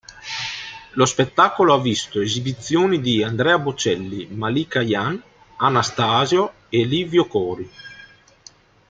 Lo 0.93 1.05
spettacolo 1.05 1.75
ha 1.75 1.79
visto 1.79 2.21
esibizioni 2.21 3.01
di 3.01 3.21
Andrea 3.21 3.59
Bocelli, 3.59 4.25
Malika 4.31 4.79
Ayane, 4.79 5.21
Anastasio 5.57 6.53
e 6.69 6.85
Livio 6.85 7.27
Cori. 7.27 7.69